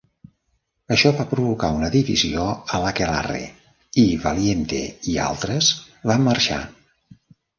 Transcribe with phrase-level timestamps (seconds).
[0.93, 2.45] Això va provocar una divisió
[2.77, 3.41] a l'aquelarre,
[4.03, 4.81] i Valiente
[5.13, 5.71] i altres
[6.13, 6.61] van marxar.